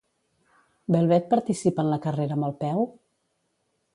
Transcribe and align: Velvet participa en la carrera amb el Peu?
Velvet 0.95 1.27
participa 1.33 1.85
en 1.85 1.91
la 1.95 2.01
carrera 2.07 2.37
amb 2.39 2.49
el 2.49 2.57
Peu? 2.65 2.83